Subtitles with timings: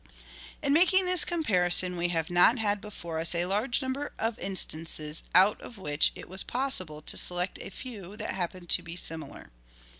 [0.63, 5.21] In making this comparison we have not had before us a large number of instances
[5.35, 9.51] out of which it was possible to select a few that happened to be similar.